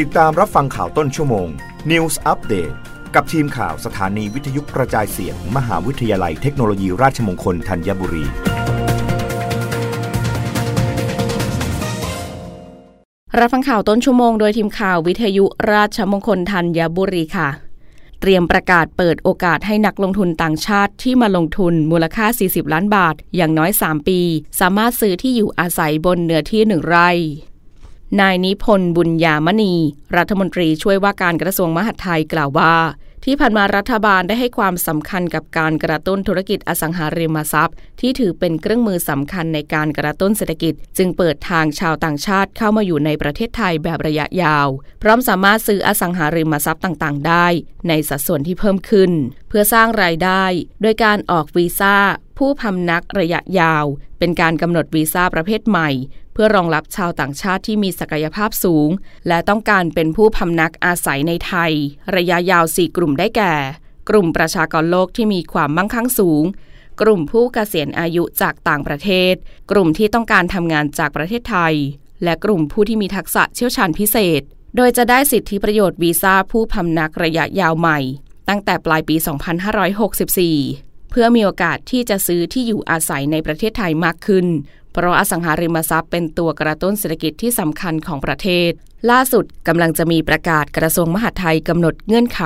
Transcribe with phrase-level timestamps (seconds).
[0.00, 1.48] ติดตามรับฟังข่าวต้นชั่วโมง
[1.90, 2.74] News Update
[3.14, 8.24] กับทีมข่าวสถานีวิทยุกระจายเสียง มหาวิทยาลัยเทคโนโลยีราชมงคลธัญบุรี
[13.38, 17.48] รับฟังข่าวต้นชั่วโมงโดยทีมข่าววิทยุราชมงคลธัญบุรีค่ะ
[18.20, 24.20] เตรียมประกาศเปิดโอกาสให้นักลงทุนต่างชาติที่มาลงทุนมูลค่า 40 ล้านบาท อย่างน้อย 3 ปี
[24.60, 27.10] สามารถซื้อที่อยู่อาศัยบนเนื้อที่หนึ่งไร่
[28.20, 29.74] นายนิพนธ์บุญญามณี
[30.16, 32.74] รัฐมนตรีช่วยว่าการกระทรวงมหาดไทยกล่าวว่า
[33.24, 44.68] ที่ผ่านมารัฐบาลได้ให้ความสำคัญกับการกระตุ้นธุรกิจอสังหาริมทรัพย์ ที่ถือเป็นเครื่องมือสำคัญในการกระตุ้นเศรษฐกิจ จึงเปิดทางชาวต่างชาติเข้ามาอยู่ในประเทศไทยแบบระยะยาว
[45.02, 47.46] พร้อมสามารถซื้ออสังหาริมทรัพย์ต่างๆ ได้
[47.88, 49.12] ในสัดส่วนที่เพิ่มขึ้น
[49.48, 50.44] เพื่อสร้างรายได้
[50.82, 51.96] โดยการออกวีซ่า
[52.38, 53.84] ผู้พำนักระยะยาว
[54.18, 55.90] เป็นการกำหนดวีซ่าประเภทใหม่
[56.32, 58.88] เพื่อรองรับชาวต่างชาติที่มีศักยภาพสูง
[59.28, 61.72] และต้องการเป็นผู้พำนักอาศัยในไทย
[62.16, 63.54] ระยะยาว 4 กลุ่มได้แก่
[64.10, 66.44] กลุ่มประชากรโลกที่มีความมั่งคั่งสูง
[67.00, 69.34] กลุ่มผู้เกษียณอายุจากต่างประเทศ
[69.70, 71.74] กลุ่มที่ต้องการทำงานจากประเทศไทย
[72.24, 74.42] และกลุ่มผู้ที่มีทักษะเชี่ยวชาญพิเศษ
[74.76, 77.98] โดยจะได้สิทธิประโยชน์วีซ่าผู้พำนักระยะยาวใหม่
[78.48, 84.46] ตั้งแต่ปลายปี 2564 เพื่อมีโอกาสที่จะซื้อที่อยู่อาศัยในประเทศไทยมากขึ้น
[84.92, 88.70] เพราะอสังหาริมทรัพย์เป็นตัวกระตุ้นเศรษฐกิจที่สำคัญของประเทศ
[89.10, 92.42] ล่าสุดกำลังจะมีประกาศกระทรวงมหาดไทยกำหนดเงื่อนไข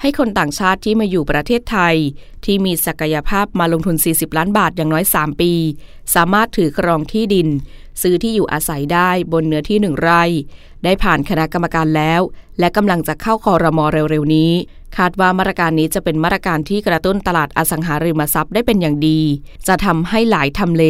[0.00, 1.96] ให้คนต่างชาติที่มาอยู่ประเทศไทย
[2.44, 5.52] ที่มีศักยภาพมาลงทุน 40 ล้านบาทอย่างน้อย 3 ปี
[6.14, 7.48] สามารถถือครองที่ดิน
[8.02, 10.22] ซื้อที่อยู่อาศัยได้บนเนื้อที่หนึ่งไร่
[10.84, 12.20] ได้ผ่านคณะกรรมการแล้ว
[12.58, 14.52] และกำลังจะเข้าคอรมอเร็วๆนี้
[14.96, 19.20] คาดว่ามาตรการนี้จะเป็นมาตรการที่กระตุ้นตลาดอสังหาริมทรัพย์ได้เป็นอย่างดี
[19.68, 20.84] จะทำให้หลายทำเล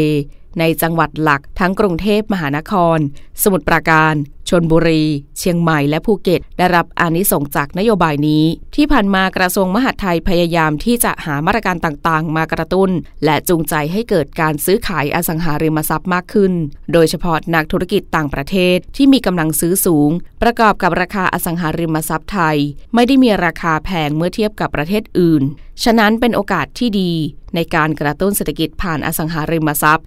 [0.59, 2.99] ในจังหวัดหลักทั้งกรุงเทพมหานคร
[3.43, 4.15] สมุทรปราการ
[4.49, 5.03] ชนบุรี
[5.39, 12.91] เชียงใหม่และภูเก็ต ได้รับอานิสงจากนโยบายนี้ ที่ผ่านมากระทรวงมหาดไทยพยายามที่จะหามาตรการต่างๆ มากระตุ้น
[13.25, 16.53] และจูงใจให้เกิดการซื้อขายอสังหาริมทรัพย์มากขึ้น
[16.93, 20.11] โดยเฉพาะนักธุรกิจต่างประเทศที่มีกำลังซื้อสูง
[20.43, 22.59] ประกอบกับราคาอสังหาริมทรัพย์ไทย
[22.94, 25.43] ไม่ได้มีราคาแพงเมื่อเทียบกับประเทศอื่น
[25.84, 27.12] ฉะนั้นเป็นโอกาสที่ดี
[27.55, 30.06] ในการกระตุ้นเศรษฐกิจผ่านอสังหาริมทรัพย์